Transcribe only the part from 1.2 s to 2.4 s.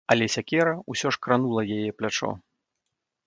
кранула яе плячо.